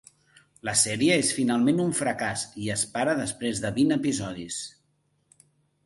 La 0.69 0.73
sèrie 0.83 1.17
és 1.23 1.29
finalment 1.41 1.83
un 1.85 1.93
fracàs 2.01 2.47
i 2.65 2.73
es 2.79 2.87
para 2.97 3.17
després 3.23 3.65
de 3.67 3.75
vint 3.79 3.99
episodis. 4.01 4.63